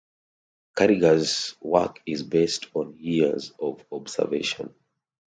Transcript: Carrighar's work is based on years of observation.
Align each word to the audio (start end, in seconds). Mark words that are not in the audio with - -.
Carrighar's 0.75 1.55
work 1.61 2.01
is 2.07 2.23
based 2.23 2.65
on 2.73 2.97
years 2.97 3.51
of 3.59 3.85
observation. 3.91 4.73